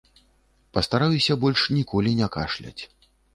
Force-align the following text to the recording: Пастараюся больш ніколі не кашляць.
Пастараюся 0.77 1.37
больш 1.43 1.61
ніколі 1.77 2.15
не 2.23 2.31
кашляць. 2.37 2.83